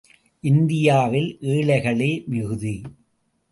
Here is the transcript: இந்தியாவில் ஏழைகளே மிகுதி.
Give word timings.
இந்தியாவில் 0.43 1.37
ஏழைகளே 1.41 2.23
மிகுதி. 2.27 2.75